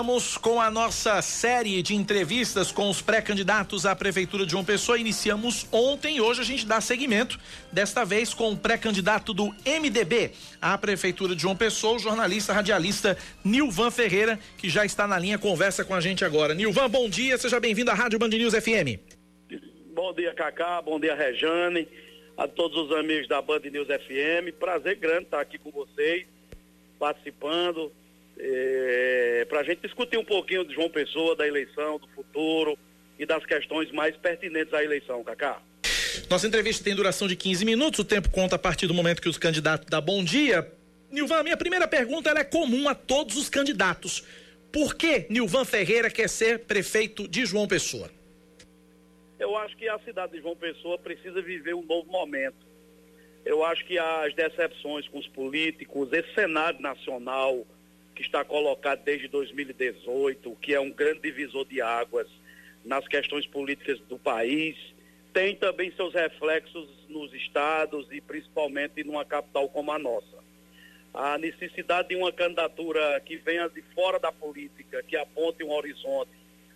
Estamos 0.00 0.38
com 0.38 0.58
a 0.58 0.70
nossa 0.70 1.20
série 1.20 1.82
de 1.82 1.94
entrevistas 1.94 2.72
com 2.72 2.88
os 2.88 3.02
pré-candidatos 3.02 3.84
à 3.84 3.94
Prefeitura 3.94 4.46
de 4.46 4.52
João 4.52 4.64
Pessoa. 4.64 4.98
Iniciamos 4.98 5.66
ontem 5.70 6.16
e 6.16 6.20
hoje 6.22 6.40
a 6.40 6.44
gente 6.44 6.64
dá 6.64 6.80
seguimento, 6.80 7.38
desta 7.70 8.02
vez 8.02 8.32
com 8.32 8.50
o 8.50 8.56
pré-candidato 8.56 9.34
do 9.34 9.54
MDB 9.62 10.30
à 10.58 10.78
Prefeitura 10.78 11.36
de 11.36 11.42
João 11.42 11.54
Pessoa, 11.54 11.96
o 11.96 11.98
jornalista 11.98 12.54
radialista 12.54 13.14
Nilvan 13.44 13.90
Ferreira, 13.90 14.38
que 14.56 14.70
já 14.70 14.86
está 14.86 15.06
na 15.06 15.18
linha, 15.18 15.36
conversa 15.36 15.84
com 15.84 15.94
a 15.94 16.00
gente 16.00 16.24
agora. 16.24 16.54
Nilvan, 16.54 16.88
bom 16.88 17.06
dia, 17.06 17.36
seja 17.36 17.60
bem-vindo 17.60 17.90
à 17.90 17.94
Rádio 17.94 18.18
Band 18.18 18.28
News 18.28 18.54
FM. 18.54 18.98
Bom 19.94 20.14
dia, 20.14 20.32
Cacá, 20.32 20.80
bom 20.80 20.98
dia, 20.98 21.14
Rejane, 21.14 21.86
a 22.38 22.48
todos 22.48 22.86
os 22.86 22.96
amigos 22.96 23.28
da 23.28 23.42
Band 23.42 23.60
News 23.70 23.88
FM. 23.88 24.58
Prazer 24.58 24.96
grande 24.96 25.24
estar 25.24 25.42
aqui 25.42 25.58
com 25.58 25.70
vocês, 25.70 26.26
participando 26.98 27.92
é, 28.42 29.46
para 29.48 29.60
a 29.60 29.62
gente 29.62 29.82
discutir 29.82 30.16
um 30.16 30.24
pouquinho 30.24 30.64
de 30.64 30.74
João 30.74 30.88
Pessoa, 30.88 31.36
da 31.36 31.46
eleição, 31.46 31.98
do 31.98 32.08
futuro 32.08 32.78
e 33.18 33.26
das 33.26 33.44
questões 33.44 33.92
mais 33.92 34.16
pertinentes 34.16 34.72
à 34.72 34.82
eleição, 34.82 35.22
Cacá. 35.22 35.60
Nossa 36.28 36.46
entrevista 36.46 36.82
tem 36.82 36.94
duração 36.94 37.28
de 37.28 37.36
15 37.36 37.64
minutos, 37.64 38.00
o 38.00 38.04
tempo 38.04 38.30
conta 38.30 38.56
a 38.56 38.58
partir 38.58 38.86
do 38.86 38.94
momento 38.94 39.20
que 39.20 39.28
os 39.28 39.38
candidatos 39.38 39.86
dão 39.88 40.00
bom 40.00 40.24
dia. 40.24 40.72
Nilvan, 41.10 41.42
minha 41.42 41.56
primeira 41.56 41.86
pergunta 41.86 42.30
é 42.30 42.44
comum 42.44 42.88
a 42.88 42.94
todos 42.94 43.36
os 43.36 43.48
candidatos. 43.48 44.24
Por 44.72 44.94
que 44.94 45.26
Nilvan 45.28 45.64
Ferreira 45.64 46.08
quer 46.08 46.28
ser 46.28 46.60
prefeito 46.60 47.28
de 47.28 47.44
João 47.44 47.66
Pessoa? 47.66 48.10
Eu 49.38 49.56
acho 49.56 49.76
que 49.76 49.88
a 49.88 49.98
cidade 50.00 50.32
de 50.32 50.40
João 50.40 50.56
Pessoa 50.56 50.98
precisa 50.98 51.42
viver 51.42 51.74
um 51.74 51.82
novo 51.82 52.10
momento. 52.10 52.70
Eu 53.44 53.64
acho 53.64 53.84
que 53.86 53.98
as 53.98 54.34
decepções 54.34 55.08
com 55.08 55.18
os 55.18 55.26
políticos, 55.28 56.12
esse 56.12 56.32
cenário 56.34 56.80
nacional, 56.80 57.66
que 58.14 58.22
está 58.22 58.44
colocado 58.44 59.02
desde 59.04 59.28
2018, 59.28 60.56
que 60.60 60.74
é 60.74 60.80
um 60.80 60.90
grande 60.90 61.20
divisor 61.20 61.64
de 61.64 61.80
águas 61.80 62.26
nas 62.84 63.06
questões 63.06 63.46
políticas 63.46 63.98
do 64.08 64.18
país, 64.18 64.76
tem 65.32 65.54
também 65.54 65.92
seus 65.92 66.12
reflexos 66.12 66.88
nos 67.08 67.32
estados 67.34 68.06
e 68.10 68.20
principalmente 68.20 69.04
numa 69.04 69.24
capital 69.24 69.68
como 69.68 69.92
a 69.92 69.98
nossa. 69.98 70.40
A 71.12 71.38
necessidade 71.38 72.08
de 72.08 72.16
uma 72.16 72.32
candidatura 72.32 73.20
que 73.20 73.36
venha 73.36 73.68
de 73.68 73.82
fora 73.94 74.18
da 74.18 74.32
política, 74.32 75.02
que 75.02 75.16
aponte 75.16 75.62
um 75.62 75.72
horizonte, 75.72 76.30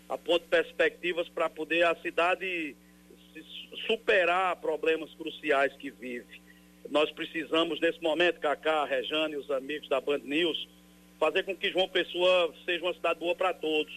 aponte 0.09 0.45
perspectivas 0.47 1.29
para 1.29 1.49
poder 1.49 1.85
a 1.85 1.95
cidade 1.97 2.77
superar 3.87 4.57
problemas 4.57 5.13
cruciais 5.15 5.73
que 5.75 5.91
vive. 5.91 6.43
Nós 6.91 7.11
precisamos, 7.11 7.81
nesse 7.81 8.01
momento, 8.03 8.41
Cacá, 8.41 8.85
Rejane 8.85 9.35
e 9.35 9.37
os 9.37 9.51
amigos 9.51 9.89
da 9.89 10.01
Band 10.01 10.19
News, 10.19 10.69
fazer 11.19 11.43
com 11.45 11.57
que 11.57 11.71
João 11.71 11.89
Pessoa 11.89 12.53
seja 12.65 12.83
uma 12.83 12.95
cidade 12.95 13.19
boa 13.19 13.35
para 13.35 13.53
todos. 13.53 13.93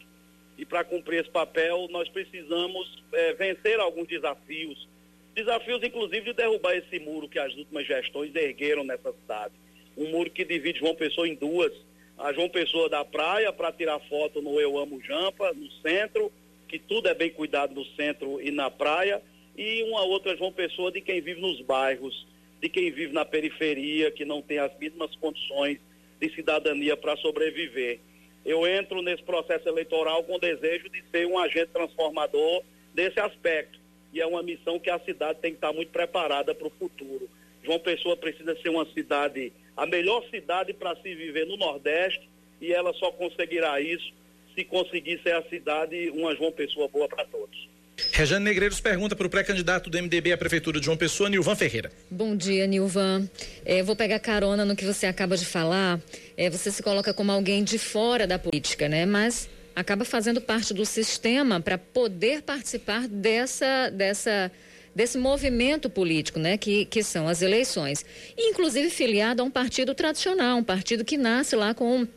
E 0.57 0.65
para 0.65 0.83
cumprir 0.83 1.21
esse 1.21 1.29
papel, 1.29 1.87
nós 1.89 2.09
precisamos 2.09 3.03
é, 3.13 3.33
vencer 3.33 3.79
alguns 3.79 4.07
desafios. 4.07 4.87
Desafios, 5.35 5.83
inclusive, 5.83 6.25
de 6.25 6.33
derrubar 6.33 6.75
esse 6.75 6.99
muro 6.99 7.29
que 7.29 7.37
as 7.37 7.53
últimas 7.55 7.85
gestões 7.85 8.33
ergueram 8.35 8.83
nessa 8.83 9.13
cidade. 9.13 9.53
Um 9.95 10.09
muro 10.09 10.31
que 10.31 10.43
divide 10.43 10.79
João 10.79 10.95
Pessoa 10.95 11.27
em 11.27 11.35
duas. 11.35 11.71
A 12.17 12.33
João 12.33 12.49
Pessoa 12.49 12.89
da 12.89 13.05
praia 13.05 13.53
para 13.53 13.71
tirar 13.71 13.99
foto 14.09 14.41
no 14.41 14.59
Eu 14.59 14.79
Amo 14.79 14.99
Jampa, 15.03 15.53
no 15.53 15.69
centro, 15.73 16.31
que 16.67 16.79
tudo 16.79 17.07
é 17.07 17.13
bem 17.13 17.29
cuidado 17.29 17.75
no 17.75 17.85
centro 17.95 18.41
e 18.41 18.49
na 18.49 18.71
praia. 18.71 19.21
E 19.55 19.83
uma 19.83 20.01
outra 20.03 20.35
João 20.35 20.51
Pessoa 20.51 20.91
de 20.91 21.01
quem 21.01 21.21
vive 21.21 21.39
nos 21.39 21.61
bairros, 21.61 22.25
de 22.59 22.67
quem 22.67 22.91
vive 22.91 23.13
na 23.13 23.23
periferia, 23.23 24.09
que 24.09 24.25
não 24.25 24.41
tem 24.41 24.57
as 24.57 24.75
mesmas 24.79 25.15
condições 25.17 25.77
de 26.19 26.33
cidadania 26.33 26.95
para 26.97 27.15
sobreviver. 27.17 27.99
Eu 28.45 28.65
entro 28.65 29.01
nesse 29.01 29.23
processo 29.23 29.67
eleitoral 29.67 30.23
com 30.23 30.35
o 30.35 30.39
desejo 30.39 30.89
de 30.89 31.03
ser 31.11 31.27
um 31.27 31.37
agente 31.37 31.71
transformador 31.73 32.63
desse 32.93 33.19
aspecto. 33.19 33.79
E 34.13 34.21
é 34.21 34.25
uma 34.25 34.41
missão 34.41 34.79
que 34.79 34.89
a 34.89 34.99
cidade 34.99 35.39
tem 35.39 35.51
que 35.51 35.57
estar 35.57 35.73
muito 35.73 35.91
preparada 35.91 36.55
para 36.55 36.67
o 36.67 36.71
futuro. 36.71 37.29
João 37.63 37.79
Pessoa 37.79 38.15
precisa 38.15 38.55
ser 38.61 38.69
uma 38.69 38.85
cidade, 38.93 39.51
a 39.75 39.85
melhor 39.85 40.23
cidade 40.29 40.73
para 40.73 40.95
se 40.95 41.13
viver 41.13 41.45
no 41.45 41.57
Nordeste, 41.57 42.27
e 42.61 42.71
ela 42.71 42.93
só 42.93 43.11
conseguirá 43.11 43.79
isso 43.81 44.13
se 44.55 44.63
conseguir 44.63 45.21
ser 45.21 45.35
a 45.35 45.43
cidade, 45.43 46.09
uma 46.09 46.35
João 46.35 46.51
Pessoa 46.51 46.87
boa 46.87 47.07
para 47.07 47.25
todos. 47.25 47.69
Rejane 48.17 48.43
Negreiros 48.43 48.81
pergunta 48.81 49.15
para 49.15 49.27
o 49.27 49.29
pré-candidato 49.29 49.91
do 49.91 50.01
MDB 50.01 50.31
à 50.31 50.37
Prefeitura 50.39 50.79
de 50.79 50.85
João 50.87 50.97
Pessoa, 50.97 51.29
Nilvan 51.29 51.55
Ferreira. 51.55 51.91
Bom 52.09 52.35
dia, 52.35 52.65
Nilvan. 52.65 53.29
É, 53.63 53.83
vou 53.83 53.95
pegar 53.95 54.17
carona 54.17 54.65
no 54.65 54.75
que 54.75 54.83
você 54.83 55.05
acaba 55.05 55.37
de 55.37 55.45
falar. 55.45 56.01
É, 56.35 56.49
você 56.49 56.71
se 56.71 56.81
coloca 56.81 57.13
como 57.13 57.31
alguém 57.31 57.63
de 57.63 57.77
fora 57.77 58.25
da 58.25 58.39
política, 58.39 58.89
né? 58.89 59.05
Mas 59.05 59.47
acaba 59.75 60.03
fazendo 60.03 60.41
parte 60.41 60.73
do 60.73 60.83
sistema 60.83 61.61
para 61.61 61.77
poder 61.77 62.41
participar 62.41 63.07
dessa, 63.07 63.91
dessa, 63.91 64.51
desse 64.95 65.19
movimento 65.19 65.87
político, 65.87 66.39
né? 66.39 66.57
Que, 66.57 66.85
que 66.85 67.03
são 67.03 67.27
as 67.27 67.43
eleições. 67.43 68.03
inclusive 68.35 68.89
filiado 68.89 69.43
a 69.43 69.45
um 69.45 69.51
partido 69.51 69.93
tradicional, 69.93 70.57
um 70.57 70.63
partido 70.63 71.05
que 71.05 71.19
nasce 71.19 71.55
lá 71.55 71.75
com 71.75 72.07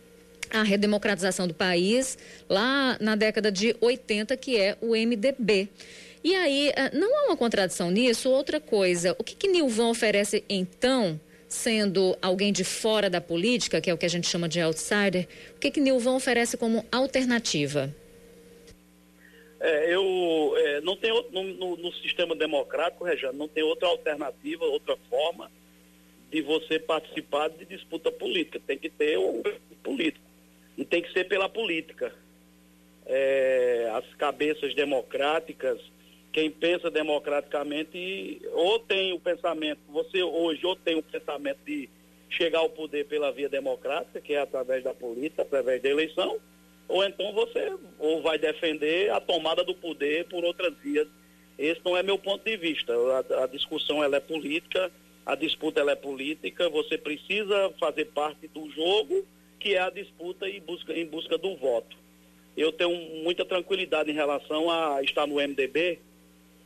a 0.51 0.63
redemocratização 0.63 1.47
do 1.47 1.55
país 1.55 2.19
lá 2.49 2.97
na 3.01 3.17
década 3.17 3.51
de 3.51 3.77
80, 3.81 4.37
que 4.37 4.59
é 4.59 4.77
o 4.81 4.95
MDB. 4.95 5.69
E 6.23 6.35
aí, 6.35 6.71
eh, 6.77 6.91
não 6.93 7.19
há 7.19 7.27
uma 7.29 7.37
contradição 7.37 7.91
nisso? 7.91 8.29
Outra 8.29 8.61
coisa, 8.61 9.17
o 9.19 9.25
que, 9.25 9.35
que 9.35 9.49
Nilvan 9.49 9.89
oferece 9.89 10.45
então, 10.49 11.19
sendo 11.49 12.17
alguém 12.21 12.53
de 12.53 12.63
fora 12.63 13.09
da 13.09 13.21
política, 13.21 13.81
que 13.81 13.89
é 13.89 13.95
o 13.95 13.99
que 13.99 14.05
a 14.05 14.11
gente 14.11 14.29
chama 14.29 14.49
de 14.49 14.61
outsider, 14.61 15.27
o 15.57 15.59
que, 15.59 15.71
que 15.71 15.81
Nilvan 15.81 16.15
oferece 16.17 16.57
como 16.59 16.85
alternativa? 16.93 17.95
É, 19.61 19.95
eu 19.95 20.55
é, 20.57 20.81
não 20.81 20.97
tenho 20.97 21.23
no, 21.31 21.43
no, 21.43 21.77
no, 21.77 21.93
sistema 21.95 22.35
democrático, 22.35 23.05
Rejane, 23.05 23.37
não 23.37 23.49
tem 23.49 23.63
outra 23.63 23.89
alternativa, 23.89 24.65
outra 24.65 24.97
forma 25.09 25.51
de 26.31 26.41
você 26.41 26.79
participar 26.79 27.49
de 27.49 27.67
disputa 27.67 28.11
política. 28.11 28.61
Tem 28.67 28.79
que 28.79 28.89
ter 28.89 29.19
um 29.19 29.43
político 29.83 30.25
e 30.81 30.85
tem 30.87 31.03
que 31.03 31.13
ser 31.13 31.25
pela 31.25 31.47
política. 31.47 32.11
É, 33.05 33.91
as 33.93 34.15
cabeças 34.15 34.75
democráticas, 34.75 35.79
quem 36.33 36.51
pensa 36.51 36.91
democraticamente, 36.91 38.41
ou 38.53 38.79
tem 38.79 39.13
o 39.13 39.21
pensamento, 39.21 39.81
você 39.91 40.23
hoje 40.23 40.65
ou 40.65 40.75
tem 40.75 40.97
o 40.97 41.03
pensamento 41.03 41.59
de 41.67 41.87
chegar 42.31 42.61
ao 42.61 42.71
poder 42.71 43.05
pela 43.07 43.31
via 43.31 43.49
democrática, 43.49 44.23
que 44.23 44.33
é 44.33 44.41
através 44.41 44.83
da 44.83 44.95
política, 44.95 45.43
através 45.43 45.83
da 45.83 45.91
eleição, 45.91 46.41
ou 46.89 47.05
então 47.05 47.31
você 47.35 47.77
ou 47.99 48.23
vai 48.23 48.39
defender 48.39 49.11
a 49.11 49.21
tomada 49.21 49.63
do 49.63 49.75
poder 49.75 50.25
por 50.29 50.45
outras 50.45 50.75
vias. 50.79 51.07
Esse 51.59 51.83
não 51.85 51.95
é 51.95 52.03
meu 52.03 52.17
ponto 52.17 52.43
de 52.43 52.57
vista. 52.57 52.95
A, 52.95 53.45
a 53.45 53.47
discussão 53.47 54.03
ela 54.03 54.17
é 54.17 54.21
política, 54.21 54.91
a 55.27 55.35
disputa 55.35 55.81
ela 55.81 55.93
é 55.93 55.97
política, 55.97 56.71
você 56.71 56.97
precisa 56.97 57.71
fazer 57.79 58.07
parte 58.07 58.49
do 58.49 58.71
jogo 58.71 59.27
que 59.61 59.75
é 59.75 59.81
a 59.81 59.91
disputa 59.91 60.49
em 60.49 60.61
busca, 60.61 60.93
em 60.93 61.07
busca 61.07 61.37
do 61.39 61.55
voto. 61.55 61.97
Eu 62.57 62.73
tenho 62.73 63.23
muita 63.23 63.45
tranquilidade 63.45 64.11
em 64.11 64.15
relação 64.15 64.71
a 64.71 65.03
estar 65.03 65.27
no 65.27 65.37
MDB, 65.37 66.01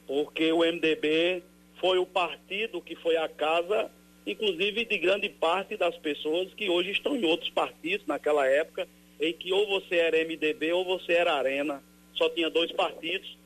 porque 0.06 0.52
o 0.52 0.60
MDB 0.60 1.42
foi 1.80 1.98
o 1.98 2.06
partido 2.06 2.80
que 2.80 2.94
foi 2.94 3.16
a 3.16 3.28
casa, 3.28 3.90
inclusive 4.26 4.84
de 4.84 4.96
grande 4.96 5.28
parte 5.28 5.76
das 5.76 5.96
pessoas 5.98 6.54
que 6.54 6.70
hoje 6.70 6.92
estão 6.92 7.16
em 7.16 7.24
outros 7.24 7.50
partidos 7.50 8.06
naquela 8.06 8.46
época, 8.46 8.88
em 9.20 9.32
que 9.32 9.52
ou 9.52 9.66
você 9.66 9.96
era 9.96 10.24
MDB 10.24 10.72
ou 10.72 10.84
você 10.84 11.12
era 11.12 11.34
Arena. 11.34 11.82
Só 12.14 12.30
tinha 12.30 12.48
dois 12.48 12.72
partidos. 12.72 13.36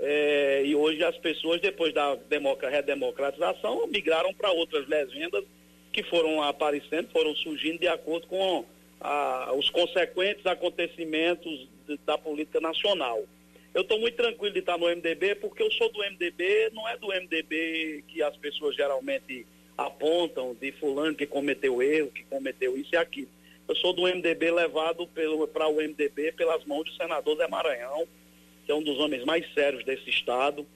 É, 0.00 0.62
e 0.64 0.76
hoje 0.76 1.02
as 1.02 1.16
pessoas, 1.16 1.60
depois 1.60 1.92
da 1.92 2.16
redemocratização, 2.70 3.86
migraram 3.88 4.32
para 4.32 4.52
outras 4.52 4.86
legendas 4.86 5.44
que 5.92 6.04
foram 6.04 6.40
aparecendo, 6.42 7.10
foram 7.10 7.34
surgindo 7.34 7.80
de 7.80 7.88
acordo 7.88 8.28
com 8.28 8.64
a, 9.00 9.52
os 9.54 9.70
consequentes 9.70 10.44
acontecimentos 10.46 11.68
de, 11.86 11.98
da 12.04 12.18
política 12.18 12.60
nacional. 12.60 13.24
Eu 13.74 13.82
estou 13.82 14.00
muito 14.00 14.16
tranquilo 14.16 14.52
de 14.52 14.60
estar 14.60 14.78
no 14.78 14.86
MDB 14.86 15.36
porque 15.36 15.62
eu 15.62 15.70
sou 15.72 15.90
do 15.92 16.00
MDB, 16.00 16.70
não 16.72 16.88
é 16.88 16.96
do 16.96 17.08
MDB 17.08 18.04
que 18.08 18.22
as 18.22 18.36
pessoas 18.36 18.74
geralmente 18.74 19.46
apontam 19.76 20.56
de 20.60 20.72
fulano 20.72 21.14
que 21.14 21.26
cometeu 21.26 21.80
erro, 21.80 22.10
que 22.10 22.24
cometeu 22.24 22.76
isso 22.76 22.94
e 22.94 22.96
aquilo. 22.96 23.28
Eu 23.68 23.76
sou 23.76 23.92
do 23.92 24.02
MDB 24.02 24.50
levado 24.50 25.06
para 25.52 25.68
o 25.68 25.76
MDB 25.76 26.32
pelas 26.32 26.64
mãos 26.64 26.84
do 26.84 26.92
senador 26.96 27.36
Zé 27.36 27.46
Maranhão, 27.46 28.08
que 28.64 28.72
é 28.72 28.74
um 28.74 28.82
dos 28.82 28.98
homens 28.98 29.24
mais 29.24 29.46
sérios 29.52 29.84
desse 29.84 30.08
estado. 30.08 30.66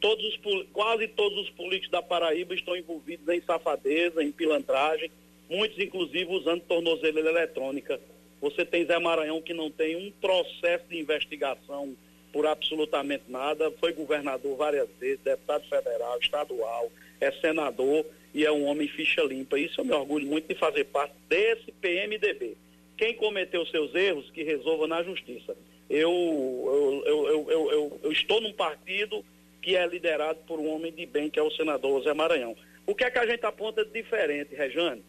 Todos 0.00 0.24
os, 0.24 0.66
quase 0.72 1.08
todos 1.08 1.38
os 1.38 1.50
políticos 1.50 1.90
da 1.90 2.02
Paraíba 2.02 2.54
estão 2.54 2.76
envolvidos 2.76 3.26
em 3.28 3.40
safadeza, 3.40 4.22
em 4.22 4.30
pilantragem, 4.30 5.10
muitos 5.52 5.78
inclusive 5.78 6.24
usando 6.32 6.62
tornozeleira 6.62 7.28
eletrônica. 7.28 8.00
Você 8.40 8.64
tem 8.64 8.86
Zé 8.86 8.98
Maranhão 8.98 9.42
que 9.42 9.52
não 9.52 9.70
tem 9.70 9.94
um 9.96 10.10
processo 10.10 10.84
de 10.88 10.98
investigação 10.98 11.94
por 12.32 12.46
absolutamente 12.46 13.24
nada, 13.28 13.70
foi 13.72 13.92
governador 13.92 14.56
várias 14.56 14.88
vezes, 14.98 15.20
deputado 15.20 15.68
federal, 15.68 16.18
estadual, 16.18 16.90
é 17.20 17.30
senador 17.32 18.06
e 18.34 18.46
é 18.46 18.50
um 18.50 18.64
homem 18.64 18.88
ficha 18.88 19.22
limpa. 19.22 19.58
Isso 19.58 19.82
eu 19.82 19.84
me 19.84 19.92
orgulho 19.92 20.26
muito 20.26 20.48
de 20.48 20.54
fazer 20.54 20.84
parte 20.84 21.14
desse 21.28 21.70
PMDB, 21.72 22.56
Quem 22.96 23.14
cometeu 23.14 23.66
seus 23.66 23.94
erros, 23.94 24.30
que 24.30 24.42
resolva 24.42 24.86
na 24.86 25.02
justiça. 25.02 25.54
Eu, 25.90 27.02
eu, 27.06 27.50
eu, 27.50 28.00
eu, 28.02 28.12
estou 28.12 28.40
num 28.40 28.54
partido 28.54 29.22
que 29.60 29.76
é 29.76 29.86
liderado 29.86 30.38
por 30.46 30.58
um 30.58 30.74
homem 30.74 30.90
de 30.90 31.04
bem, 31.04 31.28
que 31.28 31.38
é 31.38 31.42
o 31.42 31.50
senador 31.50 32.02
Zé 32.02 32.14
Maranhão. 32.14 32.56
O 32.86 32.94
que 32.94 33.04
é 33.04 33.10
que 33.10 33.18
a 33.18 33.26
gente 33.26 33.44
aponta 33.44 33.84
de 33.84 33.92
diferente, 33.92 34.54
Rejane? 34.54 35.04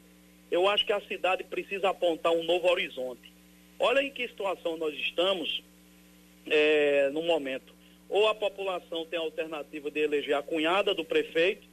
Eu 0.54 0.68
acho 0.68 0.86
que 0.86 0.94
a 0.94 1.02
cidade 1.02 1.44
precisa 1.44 1.90
apontar 1.90 2.32
um 2.32 2.44
novo 2.44 2.68
horizonte. 2.68 3.34
Olha 3.80 4.04
em 4.04 4.12
que 4.12 4.28
situação 4.28 4.78
nós 4.78 4.94
estamos 4.94 5.64
é, 6.46 7.10
no 7.10 7.24
momento. 7.24 7.74
Ou 8.08 8.28
a 8.28 8.36
população 8.36 9.04
tem 9.08 9.18
a 9.18 9.24
alternativa 9.24 9.90
de 9.90 10.00
eleger 10.02 10.36
a 10.36 10.44
cunhada 10.44 10.94
do 10.94 11.04
prefeito, 11.04 11.68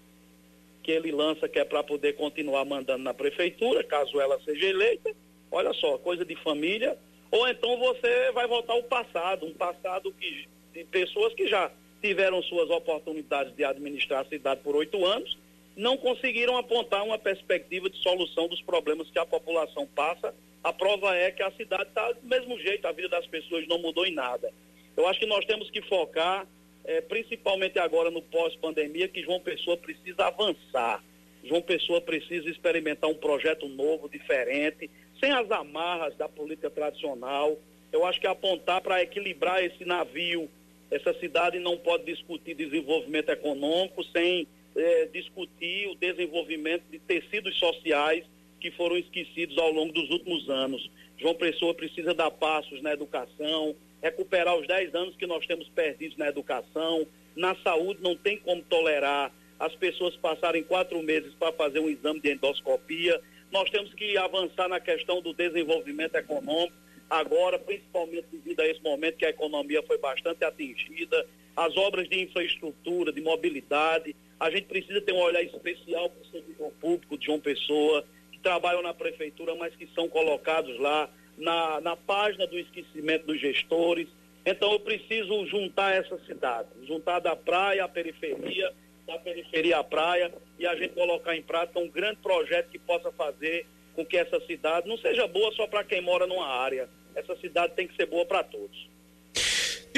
que 0.82 0.90
ele 0.90 1.12
lança 1.12 1.46
que 1.46 1.58
é 1.58 1.64
para 1.64 1.84
poder 1.84 2.14
continuar 2.14 2.64
mandando 2.64 3.04
na 3.04 3.12
prefeitura, 3.12 3.84
caso 3.84 4.18
ela 4.18 4.40
seja 4.40 4.68
eleita. 4.68 5.14
Olha 5.50 5.74
só, 5.74 5.98
coisa 5.98 6.24
de 6.24 6.34
família. 6.36 6.96
Ou 7.30 7.46
então 7.48 7.78
você 7.78 8.32
vai 8.32 8.46
voltar 8.46 8.72
ao 8.72 8.82
passado, 8.84 9.44
um 9.44 9.52
passado 9.52 10.10
que, 10.18 10.48
de 10.72 10.84
pessoas 10.84 11.34
que 11.34 11.46
já 11.46 11.70
tiveram 12.00 12.42
suas 12.44 12.70
oportunidades 12.70 13.54
de 13.54 13.62
administrar 13.62 14.22
a 14.22 14.28
cidade 14.30 14.62
por 14.62 14.74
oito 14.74 15.04
anos, 15.04 15.36
não 15.80 15.96
conseguiram 15.96 16.58
apontar 16.58 17.02
uma 17.02 17.18
perspectiva 17.18 17.88
de 17.88 17.96
solução 18.02 18.46
dos 18.46 18.60
problemas 18.60 19.10
que 19.10 19.18
a 19.18 19.24
população 19.24 19.86
passa. 19.86 20.34
A 20.62 20.74
prova 20.74 21.16
é 21.16 21.30
que 21.30 21.42
a 21.42 21.50
cidade 21.52 21.84
está 21.84 22.12
do 22.12 22.26
mesmo 22.26 22.58
jeito, 22.60 22.86
a 22.86 22.92
vida 22.92 23.08
das 23.08 23.26
pessoas 23.26 23.66
não 23.66 23.78
mudou 23.78 24.04
em 24.06 24.12
nada. 24.12 24.52
Eu 24.94 25.08
acho 25.08 25.18
que 25.18 25.24
nós 25.24 25.42
temos 25.46 25.70
que 25.70 25.80
focar, 25.80 26.46
é, 26.84 27.00
principalmente 27.00 27.78
agora 27.78 28.10
no 28.10 28.20
pós-pandemia, 28.20 29.08
que 29.08 29.22
João 29.22 29.40
Pessoa 29.40 29.74
precisa 29.74 30.26
avançar. 30.26 31.02
João 31.42 31.62
Pessoa 31.62 31.98
precisa 31.98 32.50
experimentar 32.50 33.08
um 33.08 33.14
projeto 33.14 33.66
novo, 33.66 34.06
diferente, 34.06 34.90
sem 35.18 35.32
as 35.32 35.50
amarras 35.50 36.14
da 36.14 36.28
política 36.28 36.68
tradicional. 36.68 37.56
Eu 37.90 38.04
acho 38.04 38.20
que 38.20 38.26
apontar 38.26 38.82
para 38.82 39.02
equilibrar 39.02 39.64
esse 39.64 39.86
navio 39.86 40.46
essa 40.90 41.14
cidade 41.20 41.58
não 41.60 41.78
pode 41.78 42.04
discutir 42.04 42.54
desenvolvimento 42.54 43.28
econômico 43.28 44.02
sem 44.04 44.46
é, 44.76 45.06
discutir 45.06 45.88
o 45.88 45.94
desenvolvimento 45.94 46.84
de 46.90 46.98
tecidos 46.98 47.58
sociais 47.58 48.24
que 48.60 48.70
foram 48.70 48.96
esquecidos 48.96 49.56
ao 49.58 49.72
longo 49.72 49.92
dos 49.92 50.10
últimos 50.10 50.48
anos. 50.48 50.90
João 51.18 51.34
Pessoa 51.34 51.74
precisa 51.74 52.14
dar 52.14 52.30
passos 52.30 52.80
na 52.82 52.92
educação, 52.92 53.74
recuperar 54.02 54.56
os 54.56 54.66
10 54.66 54.94
anos 54.94 55.16
que 55.16 55.26
nós 55.26 55.46
temos 55.46 55.68
perdidos 55.68 56.16
na 56.16 56.28
educação. 56.28 57.06
Na 57.36 57.54
saúde, 57.56 58.02
não 58.02 58.16
tem 58.16 58.38
como 58.38 58.62
tolerar 58.62 59.32
as 59.58 59.74
pessoas 59.76 60.16
passarem 60.16 60.62
quatro 60.62 61.02
meses 61.02 61.34
para 61.34 61.52
fazer 61.52 61.80
um 61.80 61.88
exame 61.88 62.20
de 62.20 62.32
endoscopia. 62.32 63.20
Nós 63.52 63.68
temos 63.70 63.92
que 63.94 64.16
avançar 64.16 64.68
na 64.68 64.80
questão 64.80 65.20
do 65.20 65.34
desenvolvimento 65.34 66.14
econômico 66.14 66.74
agora, 67.10 67.58
principalmente 67.58 68.28
devido 68.32 68.60
a 68.60 68.68
esse 68.68 68.80
momento 68.82 69.16
que 69.16 69.26
a 69.26 69.30
economia 69.30 69.82
foi 69.82 69.98
bastante 69.98 70.44
atingida, 70.44 71.26
as 71.56 71.76
obras 71.76 72.08
de 72.08 72.22
infraestrutura, 72.22 73.12
de 73.12 73.20
mobilidade, 73.20 74.14
a 74.40 74.50
gente 74.50 74.64
precisa 74.64 75.02
ter 75.02 75.12
um 75.12 75.20
olhar 75.20 75.42
especial 75.42 76.08
para 76.08 76.22
o 76.22 76.30
servidor 76.30 76.72
público 76.80 77.18
de 77.18 77.26
João 77.26 77.38
Pessoa, 77.38 78.02
que 78.32 78.38
trabalham 78.38 78.80
na 78.80 78.94
prefeitura, 78.94 79.54
mas 79.54 79.76
que 79.76 79.86
são 79.94 80.08
colocados 80.08 80.80
lá 80.80 81.10
na, 81.36 81.80
na 81.82 81.94
página 81.94 82.46
do 82.46 82.58
esquecimento 82.58 83.26
dos 83.26 83.38
gestores. 83.38 84.08
Então 84.46 84.72
eu 84.72 84.80
preciso 84.80 85.46
juntar 85.46 85.94
essa 85.94 86.18
cidade, 86.24 86.68
juntar 86.86 87.18
da 87.18 87.36
praia 87.36 87.84
à 87.84 87.88
periferia, 87.88 88.72
da 89.06 89.18
periferia 89.18 89.78
à 89.78 89.84
praia, 89.84 90.32
e 90.58 90.66
a 90.66 90.74
gente 90.74 90.94
colocar 90.94 91.36
em 91.36 91.42
prática 91.42 91.78
um 91.78 91.88
grande 91.88 92.16
projeto 92.22 92.70
que 92.70 92.78
possa 92.78 93.12
fazer 93.12 93.66
com 93.94 94.06
que 94.06 94.16
essa 94.16 94.40
cidade 94.46 94.88
não 94.88 94.96
seja 94.96 95.26
boa 95.26 95.52
só 95.52 95.66
para 95.66 95.84
quem 95.84 96.00
mora 96.00 96.26
numa 96.26 96.46
área, 96.46 96.88
essa 97.14 97.36
cidade 97.36 97.74
tem 97.74 97.86
que 97.86 97.94
ser 97.96 98.06
boa 98.06 98.24
para 98.24 98.42
todos. 98.42 98.88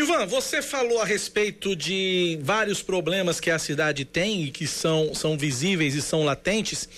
Ivan, 0.03 0.27
você 0.27 0.61
falou 0.61 1.01
a 1.01 1.05
respeito 1.05 1.77
de 1.77 2.37
vários 2.43 2.83
problemas 2.83 3.39
que 3.39 3.49
a 3.49 3.59
cidade 3.59 4.05
tem 4.05 4.43
e 4.43 4.51
que 4.51 4.67
são, 4.67 5.15
são 5.15 5.39
visíveis 5.39 5.95
e 5.95 6.03
são 6.03 6.25
latentes 6.25 6.89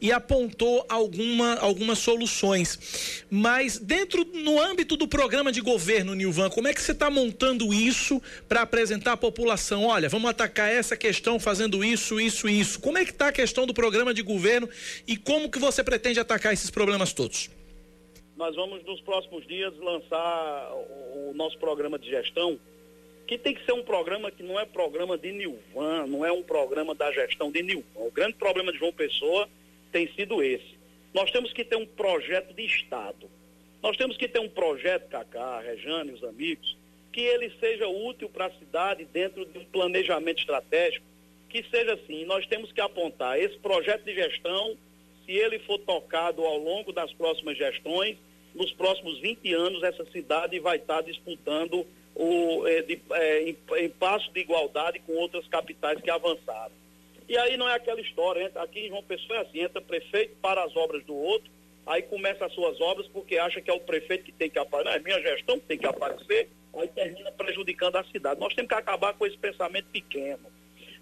e 0.00 0.10
apontou 0.10 0.82
alguma, 0.88 1.56
algumas 1.56 1.98
soluções. 1.98 3.24
Mas 3.30 3.76
dentro, 3.76 4.24
no 4.32 4.58
âmbito 4.58 4.96
do 4.96 5.06
programa 5.06 5.52
de 5.52 5.60
governo, 5.60 6.14
Nilvan, 6.14 6.48
como 6.48 6.68
é 6.68 6.72
que 6.72 6.80
você 6.80 6.92
está 6.92 7.10
montando 7.10 7.74
isso 7.74 8.22
para 8.48 8.62
apresentar 8.62 9.12
à 9.12 9.16
população? 9.16 9.84
Olha, 9.84 10.08
vamos 10.08 10.30
atacar 10.30 10.72
essa 10.72 10.96
questão 10.96 11.38
fazendo 11.38 11.84
isso, 11.84 12.18
isso 12.18 12.48
isso. 12.48 12.80
Como 12.80 12.96
é 12.96 13.04
que 13.04 13.10
está 13.10 13.28
a 13.28 13.32
questão 13.32 13.66
do 13.66 13.74
programa 13.74 14.14
de 14.14 14.22
governo 14.22 14.66
e 15.06 15.18
como 15.18 15.50
que 15.50 15.58
você 15.58 15.84
pretende 15.84 16.18
atacar 16.18 16.54
esses 16.54 16.70
problemas 16.70 17.12
todos? 17.12 17.50
Nós 18.38 18.54
vamos 18.54 18.84
nos 18.84 19.00
próximos 19.00 19.44
dias 19.48 19.76
lançar 19.78 20.72
o, 20.72 21.32
nosso 21.34 21.58
programa 21.58 21.98
de 21.98 22.08
gestão, 22.08 22.58
que 23.26 23.36
tem 23.36 23.52
que 23.52 23.64
ser 23.64 23.72
um 23.72 23.82
programa 23.82 24.30
que 24.30 24.44
não 24.44 24.58
é 24.58 24.64
programa 24.64 25.18
de 25.18 25.32
Nilvan, 25.32 26.06
não 26.06 26.24
é 26.24 26.30
um 26.30 26.42
programa 26.42 26.94
da 26.94 27.10
gestão 27.12 27.50
de 27.50 27.62
Nilvan. 27.62 27.84
O 27.96 28.12
grande 28.12 28.34
problema 28.34 28.72
de 28.72 28.78
João 28.78 28.92
Pessoa 28.92 29.48
tem 29.90 30.08
sido 30.14 30.40
esse. 30.40 30.78
Nós 31.12 31.32
temos 31.32 31.52
que 31.52 31.64
ter 31.64 31.76
um 31.76 31.84
projeto 31.84 32.54
de 32.54 32.64
Estado. 32.64 33.28
Nós 33.82 33.96
temos 33.96 34.16
que 34.16 34.28
ter 34.28 34.38
um 34.38 34.48
projeto, 34.48 35.08
Cacá, 35.08 35.60
Rejane, 35.60 36.12
os 36.12 36.22
amigos, 36.22 36.76
que 37.12 37.20
ele 37.20 37.52
seja 37.58 37.88
útil 37.88 38.28
para 38.28 38.46
a 38.46 38.52
cidade 38.52 39.04
dentro 39.04 39.44
de 39.46 39.58
um 39.58 39.64
planejamento 39.64 40.38
estratégico, 40.38 41.04
que 41.48 41.64
seja 41.64 41.94
assim. 41.94 42.24
Nós 42.24 42.46
temos 42.46 42.70
que 42.70 42.80
apontar 42.80 43.38
esse 43.38 43.58
projeto 43.58 44.04
de 44.04 44.14
gestão, 44.14 44.76
se 45.26 45.32
ele 45.32 45.58
for 45.60 45.78
tocado 45.78 46.44
ao 46.44 46.56
longo 46.56 46.92
das 46.92 47.12
próximas 47.12 47.58
gestões, 47.58 48.16
nos 48.54 48.72
próximos 48.72 49.18
20 49.20 49.52
anos 49.54 49.82
essa 49.82 50.04
cidade 50.10 50.58
vai 50.58 50.76
estar 50.76 51.02
disputando 51.02 51.86
o, 52.14 52.66
é, 52.66 52.82
de, 52.82 53.00
é, 53.12 53.42
em, 53.42 53.56
em 53.76 53.88
passo 53.90 54.30
de 54.32 54.40
igualdade 54.40 54.98
com 55.00 55.12
outras 55.12 55.46
capitais 55.46 56.00
que 56.00 56.10
avançaram. 56.10 56.72
E 57.28 57.36
aí 57.36 57.56
não 57.56 57.68
é 57.68 57.74
aquela 57.74 58.00
história, 58.00 58.42
entra, 58.42 58.62
aqui 58.62 58.80
em 58.80 58.88
João 58.88 59.02
Pessoa 59.02 59.38
é 59.38 59.42
assim, 59.42 59.60
entra 59.60 59.80
prefeito 59.80 60.34
para 60.40 60.64
as 60.64 60.74
obras 60.74 61.04
do 61.04 61.14
outro, 61.14 61.50
aí 61.86 62.02
começa 62.02 62.46
as 62.46 62.52
suas 62.52 62.80
obras 62.80 63.06
porque 63.08 63.38
acha 63.38 63.60
que 63.60 63.70
é 63.70 63.74
o 63.74 63.80
prefeito 63.80 64.24
que 64.24 64.32
tem 64.32 64.50
que 64.50 64.58
aparecer, 64.58 64.90
não, 64.90 64.96
é 64.96 64.98
minha 64.98 65.20
gestão 65.20 65.58
que 65.58 65.66
tem 65.66 65.78
que 65.78 65.86
aparecer, 65.86 66.48
aí 66.74 66.88
termina 66.88 67.30
prejudicando 67.32 67.96
a 67.96 68.04
cidade. 68.04 68.40
Nós 68.40 68.54
temos 68.54 68.68
que 68.68 68.74
acabar 68.74 69.12
com 69.14 69.26
esse 69.26 69.36
pensamento 69.36 69.86
pequeno. 69.92 70.46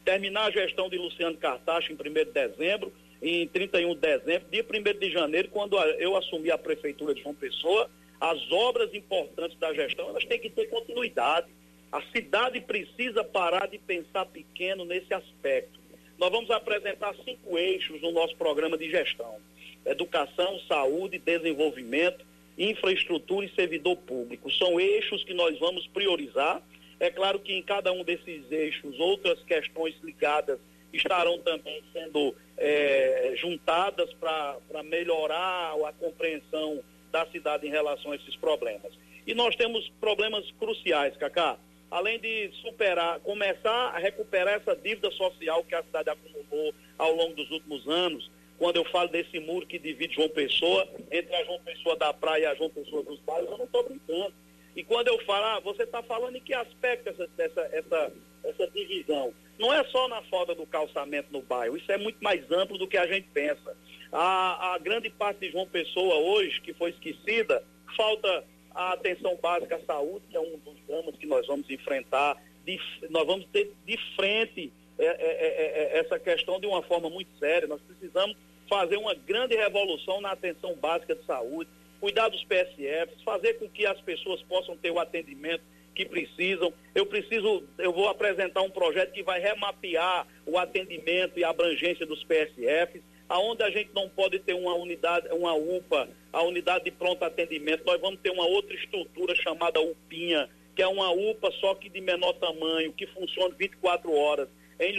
Terminar 0.04 0.46
a 0.46 0.50
gestão 0.50 0.88
de 0.88 0.96
Luciano 0.96 1.36
Cartacho 1.36 1.92
em 1.92 1.96
1 1.96 1.98
de 1.98 2.24
dezembro, 2.26 2.92
em 3.22 3.46
31 3.48 3.94
de 3.94 4.00
dezembro, 4.00 4.48
dia 4.50 4.64
1 4.64 4.98
de 4.98 5.10
janeiro, 5.10 5.48
quando 5.48 5.78
eu 5.78 6.16
assumi 6.16 6.50
a 6.50 6.58
prefeitura 6.58 7.14
de 7.14 7.22
João 7.22 7.34
Pessoa, 7.34 7.90
as 8.20 8.50
obras 8.50 8.92
importantes 8.94 9.58
da 9.58 9.72
gestão, 9.74 10.08
elas 10.08 10.24
têm 10.24 10.38
que 10.38 10.50
ter 10.50 10.66
continuidade. 10.66 11.48
A 11.92 12.02
cidade 12.12 12.60
precisa 12.60 13.22
parar 13.22 13.66
de 13.66 13.78
pensar 13.78 14.26
pequeno 14.26 14.84
nesse 14.84 15.12
aspecto. 15.12 15.78
Nós 16.18 16.30
vamos 16.30 16.50
apresentar 16.50 17.14
cinco 17.24 17.58
eixos 17.58 18.00
no 18.00 18.10
nosso 18.12 18.36
programa 18.36 18.76
de 18.76 18.90
gestão: 18.90 19.36
educação, 19.84 20.58
saúde, 20.66 21.18
desenvolvimento, 21.18 22.24
infraestrutura 22.58 23.46
e 23.46 23.54
servidor 23.54 23.96
público. 23.96 24.50
São 24.50 24.80
eixos 24.80 25.22
que 25.24 25.34
nós 25.34 25.58
vamos 25.58 25.86
priorizar. 25.88 26.62
É 26.98 27.10
claro 27.10 27.38
que 27.38 27.52
em 27.52 27.62
cada 27.62 27.92
um 27.92 28.02
desses 28.02 28.50
eixos, 28.50 28.98
outras 28.98 29.42
questões 29.42 29.94
ligadas 30.02 30.58
estarão 30.92 31.38
também 31.40 31.82
sendo 31.92 32.34
é, 32.56 33.34
juntadas 33.36 34.12
para 34.14 34.82
melhorar 34.84 35.74
a 35.86 35.92
compreensão 35.92 36.82
da 37.12 37.26
cidade 37.26 37.66
em 37.66 37.70
relação 37.70 38.12
a 38.12 38.16
esses 38.16 38.36
problemas. 38.36 38.92
E 39.26 39.34
nós 39.34 39.56
temos 39.56 39.88
problemas 40.00 40.50
cruciais, 40.52 41.16
Cacá. 41.16 41.58
Além 41.90 42.18
de 42.18 42.50
superar, 42.62 43.20
começar 43.20 43.90
a 43.94 43.98
recuperar 43.98 44.54
essa 44.54 44.74
dívida 44.74 45.10
social 45.12 45.64
que 45.64 45.74
a 45.74 45.82
cidade 45.82 46.10
acumulou 46.10 46.74
ao 46.98 47.14
longo 47.14 47.34
dos 47.34 47.50
últimos 47.50 47.86
anos, 47.88 48.30
quando 48.58 48.76
eu 48.76 48.84
falo 48.86 49.08
desse 49.08 49.38
muro 49.38 49.66
que 49.66 49.78
divide 49.78 50.14
João 50.14 50.28
Pessoa, 50.28 50.88
entre 51.10 51.34
a 51.34 51.44
João 51.44 51.60
Pessoa 51.60 51.96
da 51.96 52.12
praia 52.12 52.42
e 52.42 52.46
a 52.46 52.54
João 52.54 52.70
Pessoa 52.70 53.02
dos 53.02 53.20
bairros, 53.20 53.50
eu 53.50 53.58
não 53.58 53.66
estou 53.66 53.84
brincando. 53.84 54.34
E 54.74 54.82
quando 54.84 55.08
eu 55.08 55.18
falo, 55.24 55.44
ah, 55.46 55.60
você 55.60 55.84
está 55.84 56.02
falando 56.02 56.36
em 56.36 56.40
que 56.40 56.52
aspecto 56.52 57.08
essa, 57.08 57.28
essa, 57.38 57.60
essa, 57.72 58.12
essa 58.48 58.66
divisão? 58.68 59.32
Não 59.58 59.72
é 59.72 59.82
só 59.84 60.06
na 60.08 60.22
falta 60.22 60.54
do 60.54 60.66
calçamento 60.66 61.32
no 61.32 61.42
bairro, 61.42 61.76
isso 61.76 61.90
é 61.90 61.96
muito 61.96 62.22
mais 62.22 62.50
amplo 62.50 62.76
do 62.76 62.86
que 62.86 62.96
a 62.96 63.06
gente 63.06 63.28
pensa. 63.32 63.76
A, 64.12 64.74
a 64.74 64.78
grande 64.78 65.10
parte 65.10 65.40
de 65.40 65.50
João 65.50 65.66
Pessoa 65.66 66.16
hoje, 66.16 66.60
que 66.60 66.74
foi 66.74 66.90
esquecida, 66.90 67.62
falta 67.96 68.44
a 68.74 68.92
atenção 68.92 69.36
básica 69.42 69.76
à 69.76 69.80
saúde, 69.80 70.26
que 70.30 70.36
é 70.36 70.40
um 70.40 70.58
dos 70.58 70.76
dramas 70.86 71.16
que 71.16 71.26
nós 71.26 71.46
vamos 71.46 71.68
enfrentar. 71.70 72.36
De, 72.64 72.78
nós 73.08 73.26
vamos 73.26 73.46
ter 73.46 73.72
de 73.86 73.96
frente 74.14 74.72
é, 74.98 75.06
é, 75.06 75.08
é, 75.08 75.96
é 75.96 75.98
essa 75.98 76.18
questão 76.18 76.60
de 76.60 76.66
uma 76.66 76.82
forma 76.82 77.08
muito 77.08 77.30
séria. 77.38 77.66
Nós 77.66 77.80
precisamos 77.80 78.36
fazer 78.68 78.96
uma 78.96 79.14
grande 79.14 79.56
revolução 79.56 80.20
na 80.20 80.32
atenção 80.32 80.74
básica 80.74 81.14
de 81.14 81.24
saúde 81.24 81.70
cuidar 82.00 82.28
dos 82.28 82.44
PSFs, 82.44 83.22
fazer 83.24 83.54
com 83.54 83.68
que 83.68 83.86
as 83.86 84.00
pessoas 84.00 84.42
possam 84.42 84.76
ter 84.76 84.90
o 84.90 84.98
atendimento 84.98 85.62
que 85.96 86.04
precisam. 86.04 86.72
Eu 86.94 87.06
preciso, 87.06 87.64
eu 87.78 87.92
vou 87.92 88.08
apresentar 88.08 88.60
um 88.60 88.70
projeto 88.70 89.12
que 89.12 89.22
vai 89.22 89.40
remapear 89.40 90.26
o 90.44 90.58
atendimento 90.58 91.38
e 91.40 91.44
a 91.44 91.48
abrangência 91.48 92.06
dos 92.06 92.22
PSFs. 92.22 93.02
aonde 93.28 93.64
a 93.64 93.70
gente 93.70 93.90
não 93.92 94.08
pode 94.08 94.38
ter 94.38 94.54
uma 94.54 94.74
unidade, 94.74 95.26
uma 95.32 95.52
UPA, 95.52 96.08
a 96.32 96.42
unidade 96.42 96.84
de 96.84 96.92
pronto 96.92 97.24
atendimento, 97.24 97.84
nós 97.84 98.00
vamos 98.00 98.20
ter 98.20 98.30
uma 98.30 98.46
outra 98.46 98.76
estrutura 98.76 99.34
chamada 99.34 99.80
UPinha, 99.80 100.48
que 100.76 100.82
é 100.82 100.86
uma 100.86 101.10
UPA 101.10 101.50
só 101.60 101.74
que 101.74 101.88
de 101.88 102.00
menor 102.00 102.34
tamanho, 102.34 102.92
que 102.92 103.04
funciona 103.08 103.52
24 103.58 104.12
horas 104.14 104.48
em, 104.78 104.94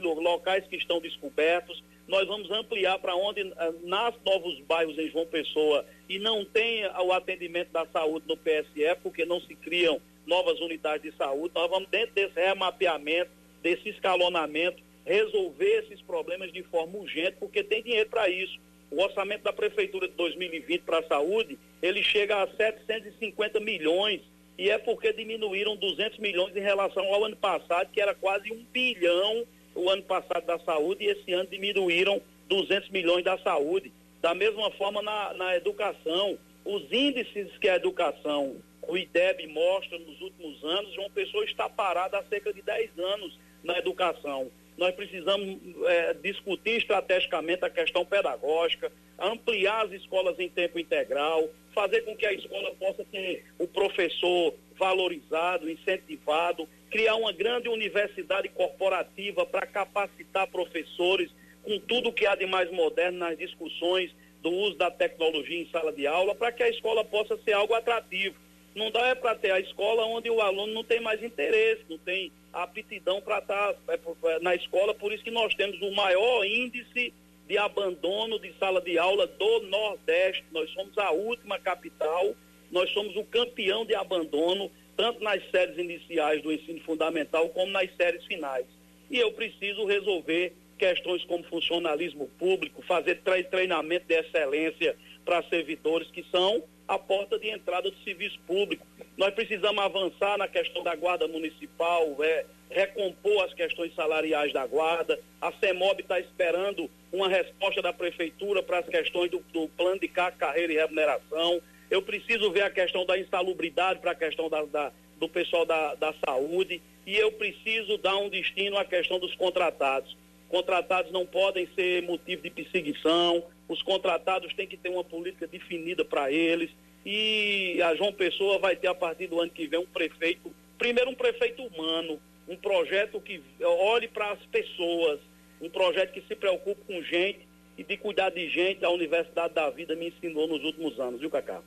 locais 0.00 0.66
que 0.66 0.76
estão 0.76 1.00
descobertos. 1.00 1.82
Nós 2.06 2.26
vamos 2.26 2.50
ampliar 2.50 2.98
para 2.98 3.14
onde, 3.14 3.40
eh, 3.40 3.72
nas 3.84 4.14
novos 4.26 4.60
bairros 4.62 4.98
em 4.98 5.08
João 5.08 5.26
Pessoa, 5.26 5.86
e 6.08 6.18
não 6.18 6.44
tem 6.44 6.84
o 6.84 7.12
atendimento 7.12 7.70
da 7.70 7.86
saúde 7.86 8.26
no 8.28 8.36
PSF, 8.36 9.00
porque 9.00 9.24
não 9.24 9.40
se 9.40 9.54
criam 9.54 10.02
novas 10.30 10.60
unidades 10.60 11.02
de 11.02 11.18
saúde. 11.18 11.52
Nós 11.52 11.68
vamos, 11.68 11.88
dentro 11.90 12.14
desse 12.14 12.34
remapeamento, 12.34 13.32
desse 13.60 13.88
escalonamento, 13.88 14.80
resolver 15.04 15.84
esses 15.84 16.00
problemas 16.02 16.52
de 16.52 16.62
forma 16.62 16.96
urgente, 16.96 17.36
porque 17.40 17.64
tem 17.64 17.82
dinheiro 17.82 18.08
para 18.08 18.28
isso. 18.28 18.56
O 18.92 19.02
orçamento 19.02 19.42
da 19.42 19.52
Prefeitura 19.52 20.06
de 20.06 20.14
2020 20.14 20.82
para 20.82 21.00
a 21.00 21.08
saúde, 21.08 21.58
ele 21.82 22.02
chega 22.02 22.42
a 22.42 22.46
750 22.46 23.58
milhões, 23.58 24.20
e 24.56 24.70
é 24.70 24.78
porque 24.78 25.12
diminuíram 25.12 25.74
200 25.76 26.18
milhões 26.18 26.54
em 26.56 26.60
relação 26.60 27.04
ao 27.12 27.24
ano 27.24 27.36
passado, 27.36 27.90
que 27.92 28.00
era 28.00 28.14
quase 28.14 28.52
um 28.52 28.64
bilhão 28.72 29.44
o 29.74 29.88
ano 29.90 30.02
passado 30.02 30.46
da 30.46 30.58
saúde, 30.60 31.04
e 31.04 31.08
esse 31.08 31.32
ano 31.32 31.48
diminuíram 31.50 32.20
200 32.48 32.88
milhões 32.90 33.24
da 33.24 33.36
saúde. 33.38 33.92
Da 34.20 34.34
mesma 34.34 34.70
forma 34.72 35.00
na, 35.02 35.34
na 35.34 35.56
educação, 35.56 36.38
os 36.64 36.82
índices 36.92 37.48
que 37.58 37.68
a 37.68 37.76
educação, 37.76 38.56
o 38.90 38.98
IDEB 38.98 39.46
mostra 39.46 39.98
nos 39.98 40.20
últimos 40.20 40.62
anos, 40.64 40.94
João 40.94 41.10
Pessoa 41.10 41.44
está 41.44 41.68
parada 41.68 42.18
há 42.18 42.24
cerca 42.24 42.52
de 42.52 42.60
10 42.62 42.98
anos 42.98 43.38
na 43.62 43.78
educação 43.78 44.50
nós 44.80 44.94
precisamos 44.94 45.58
é, 45.86 46.14
discutir 46.14 46.78
estrategicamente 46.78 47.62
a 47.62 47.68
questão 47.68 48.02
pedagógica, 48.02 48.90
ampliar 49.18 49.84
as 49.84 49.92
escolas 49.92 50.38
em 50.38 50.48
tempo 50.48 50.78
integral, 50.78 51.50
fazer 51.74 52.00
com 52.00 52.16
que 52.16 52.24
a 52.24 52.32
escola 52.32 52.74
possa 52.76 53.04
ter 53.04 53.44
o 53.58 53.68
professor 53.68 54.54
valorizado, 54.78 55.70
incentivado, 55.70 56.66
criar 56.90 57.14
uma 57.16 57.30
grande 57.30 57.68
universidade 57.68 58.48
corporativa 58.48 59.44
para 59.44 59.66
capacitar 59.66 60.46
professores 60.46 61.30
com 61.62 61.78
tudo 61.80 62.10
que 62.10 62.24
há 62.24 62.34
de 62.34 62.46
mais 62.46 62.72
moderno 62.72 63.18
nas 63.18 63.36
discussões 63.36 64.10
do 64.42 64.50
uso 64.50 64.78
da 64.78 64.90
tecnologia 64.90 65.60
em 65.60 65.68
sala 65.68 65.92
de 65.92 66.06
aula, 66.06 66.34
para 66.34 66.50
que 66.50 66.62
a 66.62 66.70
escola 66.70 67.04
possa 67.04 67.36
ser 67.44 67.52
algo 67.52 67.74
atrativo. 67.74 68.34
Não 68.74 68.90
dá 68.90 69.08
é 69.08 69.14
para 69.14 69.34
ter 69.34 69.50
a 69.50 69.60
escola 69.60 70.04
onde 70.06 70.30
o 70.30 70.40
aluno 70.40 70.72
não 70.72 70.84
tem 70.84 71.00
mais 71.00 71.22
interesse, 71.22 71.82
não 71.88 71.98
tem 71.98 72.32
aptidão 72.52 73.20
para 73.20 73.38
estar 73.38 73.74
tá, 73.74 73.94
é, 73.94 74.34
é, 74.34 74.38
na 74.40 74.54
escola, 74.54 74.94
por 74.94 75.12
isso 75.12 75.24
que 75.24 75.30
nós 75.30 75.54
temos 75.54 75.80
o 75.80 75.90
maior 75.92 76.44
índice 76.44 77.12
de 77.48 77.58
abandono 77.58 78.38
de 78.38 78.52
sala 78.58 78.80
de 78.80 78.96
aula 78.96 79.26
do 79.26 79.60
Nordeste. 79.62 80.44
Nós 80.52 80.70
somos 80.70 80.96
a 80.98 81.10
última 81.10 81.58
capital, 81.58 82.34
nós 82.70 82.90
somos 82.90 83.16
o 83.16 83.24
campeão 83.24 83.84
de 83.84 83.94
abandono, 83.94 84.70
tanto 84.96 85.22
nas 85.22 85.42
séries 85.50 85.76
iniciais 85.76 86.42
do 86.42 86.52
ensino 86.52 86.80
fundamental 86.80 87.48
como 87.48 87.72
nas 87.72 87.90
séries 87.96 88.24
finais. 88.24 88.66
E 89.10 89.18
eu 89.18 89.32
preciso 89.32 89.84
resolver 89.84 90.52
questões 90.78 91.24
como 91.24 91.42
funcionalismo 91.44 92.28
público, 92.38 92.82
fazer 92.82 93.20
treinamento 93.50 94.06
de 94.06 94.14
excelência 94.14 94.96
para 95.24 95.42
servidores 95.42 96.08
que 96.10 96.24
são 96.30 96.62
a 96.90 96.98
porta 96.98 97.38
de 97.38 97.48
entrada 97.48 97.88
do 97.88 97.96
serviço 97.98 98.36
público. 98.48 98.84
Nós 99.16 99.32
precisamos 99.32 99.80
avançar 99.82 100.36
na 100.36 100.48
questão 100.48 100.82
da 100.82 100.92
guarda 100.96 101.28
municipal, 101.28 102.16
é, 102.20 102.44
recompor 102.68 103.44
as 103.44 103.54
questões 103.54 103.94
salariais 103.94 104.52
da 104.52 104.66
guarda. 104.66 105.16
A 105.40 105.52
CEMOB 105.52 106.00
está 106.00 106.18
esperando 106.18 106.90
uma 107.12 107.28
resposta 107.28 107.80
da 107.80 107.92
prefeitura 107.92 108.60
para 108.60 108.80
as 108.80 108.86
questões 108.88 109.30
do, 109.30 109.38
do 109.52 109.68
plano 109.68 110.00
de 110.00 110.08
carreira 110.08 110.72
e 110.72 110.76
remuneração. 110.76 111.62
Eu 111.88 112.02
preciso 112.02 112.50
ver 112.50 112.62
a 112.62 112.70
questão 112.70 113.06
da 113.06 113.16
insalubridade 113.16 114.00
para 114.00 114.10
a 114.10 114.16
questão 114.16 114.50
da, 114.50 114.64
da, 114.64 114.92
do 115.16 115.28
pessoal 115.28 115.64
da, 115.64 115.94
da 115.94 116.12
saúde 116.26 116.82
e 117.06 117.16
eu 117.16 117.30
preciso 117.30 117.98
dar 117.98 118.16
um 118.16 118.28
destino 118.28 118.76
à 118.76 118.84
questão 118.84 119.20
dos 119.20 119.36
contratados. 119.36 120.16
Contratados 120.50 121.12
não 121.12 121.24
podem 121.24 121.68
ser 121.76 122.02
motivo 122.02 122.42
de 122.42 122.50
perseguição, 122.50 123.44
os 123.68 123.80
contratados 123.82 124.52
têm 124.52 124.66
que 124.66 124.76
ter 124.76 124.88
uma 124.88 125.04
política 125.04 125.46
definida 125.46 126.04
para 126.04 126.30
eles 126.30 126.70
e 127.06 127.80
a 127.80 127.94
João 127.94 128.12
Pessoa 128.12 128.58
vai 128.58 128.74
ter 128.74 128.88
a 128.88 128.94
partir 128.94 129.28
do 129.28 129.40
ano 129.40 129.50
que 129.50 129.68
vem 129.68 129.78
um 129.78 129.86
prefeito, 129.86 130.52
primeiro 130.76 131.08
um 131.08 131.14
prefeito 131.14 131.62
humano, 131.62 132.20
um 132.48 132.56
projeto 132.56 133.20
que 133.20 133.40
olhe 133.62 134.08
para 134.08 134.32
as 134.32 134.44
pessoas, 134.46 135.20
um 135.60 135.70
projeto 135.70 136.12
que 136.12 136.22
se 136.22 136.34
preocupe 136.34 136.82
com 136.84 137.00
gente 137.00 137.46
e 137.78 137.84
de 137.84 137.96
cuidar 137.96 138.30
de 138.30 138.48
gente, 138.48 138.84
a 138.84 138.90
Universidade 138.90 139.54
da 139.54 139.70
Vida 139.70 139.94
me 139.94 140.08
ensinou 140.08 140.48
nos 140.48 140.64
últimos 140.64 140.98
anos, 140.98 141.20
viu, 141.20 141.30
Cacá? 141.30 141.62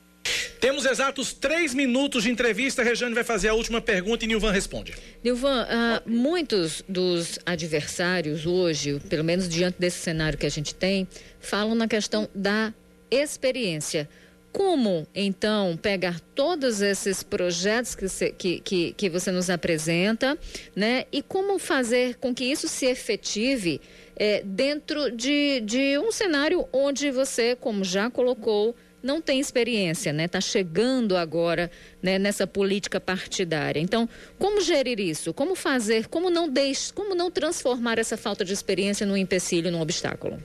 Temos 0.64 0.86
exatos 0.86 1.34
três 1.34 1.74
minutos 1.74 2.22
de 2.22 2.30
entrevista. 2.30 2.80
A 2.80 2.84
Rejane 2.86 3.14
vai 3.14 3.22
fazer 3.22 3.48
a 3.48 3.54
última 3.54 3.82
pergunta 3.82 4.24
e 4.24 4.26
Nilvan 4.26 4.50
responde. 4.50 4.94
Nilvan, 5.22 5.64
uh, 5.64 6.10
muitos 6.10 6.82
dos 6.88 7.38
adversários 7.44 8.46
hoje, 8.46 8.98
pelo 9.10 9.22
menos 9.22 9.46
diante 9.46 9.78
desse 9.78 9.98
cenário 9.98 10.38
que 10.38 10.46
a 10.46 10.50
gente 10.50 10.74
tem, 10.74 11.06
falam 11.38 11.74
na 11.74 11.86
questão 11.86 12.26
da 12.34 12.72
experiência. 13.10 14.08
Como, 14.50 15.06
então, 15.14 15.76
pegar 15.76 16.18
todos 16.34 16.80
esses 16.80 17.22
projetos 17.22 17.94
que 17.94 18.08
você, 18.08 18.30
que, 18.30 18.60
que, 18.60 18.94
que 18.94 19.10
você 19.10 19.30
nos 19.30 19.50
apresenta, 19.50 20.38
né? 20.74 21.04
E 21.12 21.20
como 21.20 21.58
fazer 21.58 22.14
com 22.14 22.34
que 22.34 22.44
isso 22.44 22.68
se 22.68 22.86
efetive 22.86 23.82
é, 24.16 24.42
dentro 24.42 25.10
de, 25.10 25.60
de 25.60 25.98
um 25.98 26.10
cenário 26.10 26.66
onde 26.72 27.10
você, 27.10 27.54
como 27.54 27.84
já 27.84 28.08
colocou, 28.08 28.74
não 29.04 29.20
tem 29.20 29.38
experiência, 29.38 30.12
né? 30.12 30.24
Está 30.24 30.40
chegando 30.40 31.14
agora 31.14 31.70
né, 32.02 32.18
nessa 32.18 32.46
política 32.46 32.98
partidária. 32.98 33.78
Então, 33.78 34.08
como 34.38 34.62
gerir 34.62 34.98
isso? 34.98 35.34
Como 35.34 35.54
fazer? 35.54 36.08
Como 36.08 36.30
não 36.30 36.48
deixe, 36.48 36.90
como 36.92 37.14
não 37.14 37.30
transformar 37.30 37.98
essa 37.98 38.16
falta 38.16 38.44
de 38.44 38.54
experiência 38.54 39.06
num 39.06 39.16
empecilho, 39.16 39.70
num 39.70 39.82
obstáculo? 39.82 40.42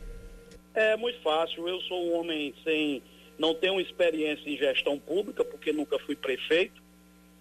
É 0.76 0.98
muito 0.98 1.20
fácil. 1.22 1.68
Eu 1.70 1.80
sou 1.82 2.08
um 2.08 2.20
homem 2.20 2.54
sem, 2.64 3.02
não 3.38 3.56
tenho 3.56 3.80
experiência 3.80 4.50
em 4.50 4.58
gestão 4.58 5.00
pública 5.00 5.46
porque 5.46 5.72
nunca 5.72 5.98
fui 6.00 6.18
prefeito, 6.18 6.82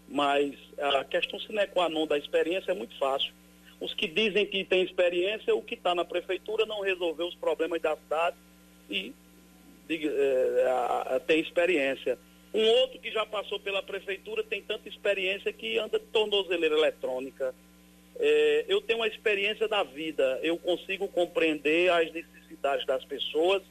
mas 0.09 0.55
a 0.79 1.05
questão 1.05 1.41
sine 1.41 1.67
qua 1.67 1.89
non 1.89 2.07
da 2.07 2.17
experiência 2.17 2.71
é 2.71 2.75
muito 2.75 2.97
fácil. 2.97 3.33
Os 3.81 3.93
que 3.93 4.07
dizem 4.07 4.47
que 4.47 4.65
têm 4.65 4.83
experiência, 4.83 5.55
o 5.55 5.63
que 5.63 5.75
está 5.75 5.95
na 5.97 6.05
prefeitura 6.05 6.65
não 6.65 6.81
resolveu 6.81 7.27
os 7.27 7.35
problemas 7.35 7.83
da 7.83 7.97
cidade 7.97 8.37
e 8.89 9.13
é, 9.95 11.19
tem 11.27 11.41
experiência. 11.41 12.19
Um 12.53 12.67
outro 12.67 12.99
que 12.99 13.11
já 13.11 13.27
passou 13.27 13.61
pela 13.61 13.83
prefeitura 13.83 14.43
tem 14.43 14.63
tanta 14.63 14.89
experiência 14.89 15.53
que 15.53 15.79
anda 15.79 15.99
de 15.99 16.07
tornozeleira 16.07 16.77
eletrônica. 16.77 17.55
É, 18.19 18.65
eu 18.69 18.81
tenho 18.81 18.99
uma 18.99 19.07
experiência 19.07 19.69
da 19.69 19.83
vida, 19.83 20.41
eu 20.43 20.57
consigo 20.59 21.07
compreender 21.09 21.91
as 21.91 22.11
necessidades 22.13 22.85
das 22.87 23.05
pessoas 23.05 23.63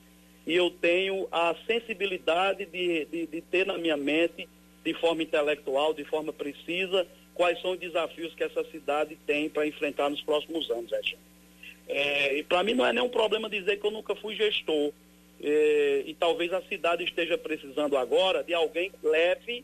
e 0.45 0.55
eu 0.55 0.69
tenho 0.69 1.27
a 1.31 1.53
sensibilidade 1.65 2.65
de, 2.65 3.05
de, 3.05 3.27
de 3.27 3.41
ter 3.41 3.65
na 3.65 3.77
minha 3.77 3.97
mente, 3.97 4.47
de 4.85 4.93
forma 4.93 5.21
intelectual, 5.21 5.93
de 5.93 6.05
forma 6.05 6.31
precisa, 6.31 7.05
quais 7.33 7.61
são 7.61 7.71
os 7.71 7.79
desafios 7.79 8.33
que 8.33 8.43
essa 8.43 8.63
cidade 8.71 9.17
tem 9.27 9.49
para 9.49 9.67
enfrentar 9.67 10.09
nos 10.09 10.21
próximos 10.21 10.69
anos, 10.71 10.91
É, 11.89 12.37
e 12.37 12.43
para 12.43 12.63
mim 12.63 12.73
não 12.73 12.85
é 12.85 12.93
nenhum 12.93 13.09
problema 13.09 13.49
dizer 13.49 13.77
que 13.77 13.85
eu 13.85 13.91
nunca 13.91 14.15
fui 14.15 14.35
gestor. 14.35 14.93
É, 15.41 16.03
e 16.05 16.13
talvez 16.15 16.51
a 16.51 16.61
cidade 16.63 17.03
esteja 17.03 17.37
precisando 17.37 17.95
agora 17.95 18.43
de 18.43 18.53
alguém 18.53 18.91
leve, 19.03 19.63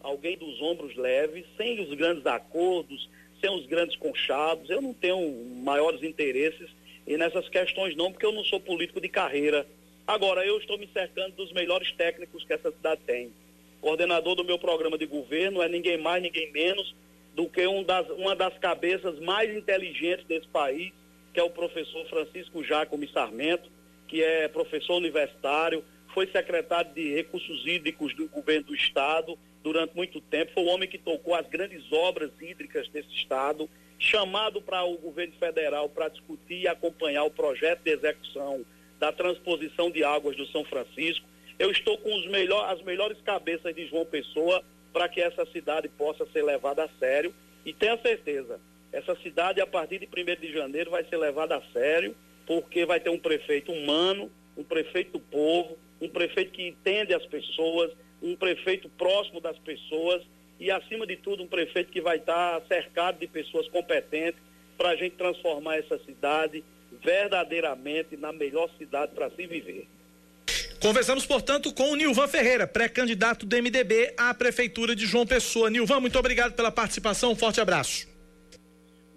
alguém 0.00 0.36
dos 0.36 0.60
ombros 0.62 0.94
leves, 0.96 1.44
sem 1.56 1.80
os 1.80 1.92
grandes 1.94 2.24
acordos, 2.24 3.08
sem 3.40 3.50
os 3.50 3.66
grandes 3.66 3.96
conchados. 3.96 4.70
Eu 4.70 4.80
não 4.80 4.94
tenho 4.94 5.44
maiores 5.62 6.02
interesses 6.02 6.70
nessas 7.06 7.48
questões 7.48 7.96
não, 7.96 8.12
porque 8.12 8.26
eu 8.26 8.32
não 8.32 8.44
sou 8.44 8.60
político 8.60 9.00
de 9.00 9.08
carreira. 9.08 9.66
Agora, 10.06 10.44
eu 10.44 10.58
estou 10.58 10.78
me 10.78 10.88
cercando 10.92 11.34
dos 11.34 11.52
melhores 11.52 11.90
técnicos 11.92 12.44
que 12.44 12.52
essa 12.52 12.70
cidade 12.70 13.00
tem. 13.06 13.32
Coordenador 13.80 14.34
do 14.34 14.44
meu 14.44 14.58
programa 14.58 14.98
de 14.98 15.06
governo 15.06 15.62
é 15.62 15.68
ninguém 15.68 15.98
mais, 15.98 16.22
ninguém 16.22 16.50
menos 16.52 16.94
do 17.34 17.48
que 17.48 17.66
um 17.66 17.82
das, 17.82 18.08
uma 18.10 18.34
das 18.34 18.56
cabeças 18.58 19.18
mais 19.20 19.54
inteligentes 19.56 20.26
desse 20.26 20.48
país, 20.48 20.92
que 21.32 21.40
é 21.40 21.42
o 21.42 21.50
professor 21.50 22.06
Francisco 22.08 22.64
Jacome 22.64 23.08
Sarmento 23.08 23.70
que 24.08 24.22
é 24.22 24.48
professor 24.48 24.96
universitário, 24.96 25.84
foi 26.14 26.26
secretário 26.28 26.92
de 26.92 27.14
Recursos 27.14 27.64
Hídricos 27.66 28.14
do 28.16 28.26
governo 28.28 28.64
do 28.64 28.74
Estado 28.74 29.38
durante 29.62 29.94
muito 29.94 30.20
tempo, 30.20 30.52
foi 30.54 30.64
o 30.64 30.66
homem 30.66 30.88
que 30.88 30.98
tocou 30.98 31.34
as 31.34 31.46
grandes 31.46 31.92
obras 31.92 32.30
hídricas 32.40 32.88
desse 32.88 33.12
Estado, 33.14 33.68
chamado 33.98 34.62
para 34.62 34.82
o 34.84 34.96
governo 34.96 35.34
federal 35.34 35.88
para 35.88 36.08
discutir 36.08 36.62
e 36.62 36.68
acompanhar 36.68 37.24
o 37.24 37.30
projeto 37.30 37.82
de 37.82 37.90
execução 37.90 38.64
da 38.98 39.12
transposição 39.12 39.90
de 39.90 40.02
águas 40.02 40.36
do 40.36 40.46
São 40.46 40.64
Francisco. 40.64 41.26
Eu 41.58 41.70
estou 41.70 41.98
com 41.98 42.16
melhor, 42.30 42.72
as 42.72 42.82
melhores 42.82 43.20
cabeças 43.20 43.74
de 43.74 43.86
João 43.86 44.06
Pessoa 44.06 44.62
para 44.92 45.08
que 45.08 45.20
essa 45.20 45.44
cidade 45.46 45.88
possa 45.88 46.24
ser 46.32 46.42
levada 46.42 46.84
a 46.84 46.88
sério 46.98 47.34
e 47.64 47.72
tenha 47.72 47.98
certeza, 47.98 48.60
essa 48.92 49.14
cidade 49.16 49.60
a 49.60 49.66
partir 49.66 49.98
de 49.98 50.06
1 50.06 50.40
de 50.40 50.52
janeiro 50.52 50.90
vai 50.90 51.04
ser 51.04 51.18
levada 51.18 51.56
a 51.56 51.62
sério 51.72 52.16
porque 52.48 52.86
vai 52.86 52.98
ter 52.98 53.10
um 53.10 53.18
prefeito 53.18 53.70
humano, 53.70 54.32
um 54.56 54.64
prefeito 54.64 55.12
do 55.12 55.20
povo, 55.20 55.76
um 56.00 56.08
prefeito 56.08 56.50
que 56.50 56.66
entende 56.66 57.12
as 57.12 57.26
pessoas, 57.26 57.92
um 58.22 58.34
prefeito 58.34 58.88
próximo 58.88 59.38
das 59.38 59.58
pessoas 59.58 60.22
e, 60.58 60.70
acima 60.70 61.06
de 61.06 61.16
tudo, 61.16 61.42
um 61.42 61.46
prefeito 61.46 61.92
que 61.92 62.00
vai 62.00 62.16
estar 62.16 62.62
cercado 62.66 63.18
de 63.18 63.26
pessoas 63.26 63.68
competentes 63.68 64.40
para 64.78 64.88
a 64.88 64.96
gente 64.96 65.14
transformar 65.16 65.76
essa 65.76 65.98
cidade 66.04 66.64
verdadeiramente 67.04 68.16
na 68.16 68.32
melhor 68.32 68.70
cidade 68.78 69.12
para 69.14 69.28
se 69.30 69.46
viver. 69.46 69.86
Conversamos, 70.80 71.26
portanto, 71.26 71.70
com 71.74 71.90
o 71.90 71.96
Nilvan 71.96 72.28
Ferreira, 72.28 72.66
pré-candidato 72.66 73.44
do 73.44 73.56
MDB 73.56 74.14
à 74.16 74.32
Prefeitura 74.32 74.96
de 74.96 75.04
João 75.04 75.26
Pessoa. 75.26 75.68
Nilvan, 75.68 76.00
muito 76.00 76.18
obrigado 76.18 76.54
pela 76.54 76.70
participação, 76.70 77.32
um 77.32 77.36
forte 77.36 77.60
abraço. 77.60 78.08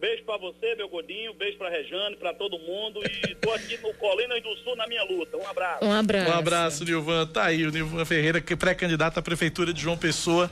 Beijo 0.02 0.24
para 0.24 0.36
você, 0.38 0.74
meu 0.74 0.90
godinho, 0.90 1.32
beijo 1.36 1.60
para 1.60 1.70
Rejane, 1.70 2.16
para 2.16 2.34
todo 2.34 2.58
mundo 2.58 3.00
e 3.06 3.36
tô 3.36 3.52
aqui 3.52 3.78
no 3.84 3.94
Colinas 3.94 4.42
do 4.42 4.58
Sul 4.64 4.76
na 4.76 4.88
minha 4.88 5.04
luta. 5.04 5.38
Um 5.38 5.48
abraço. 5.48 5.86
Um 5.86 5.94
abraço. 5.94 6.32
Um 6.32 6.34
abraço, 6.34 6.84
Nilvan. 6.84 7.28
Tá 7.28 7.44
aí 7.46 7.68
o 7.68 7.72
Nilvan 7.72 8.04
Ferreira, 8.04 8.42
que 8.42 8.54
é 8.54 8.56
pré-candidato 8.56 9.20
à 9.20 9.22
Prefeitura 9.22 9.72
de 9.72 9.80
João 9.80 9.96
Pessoa. 9.96 10.52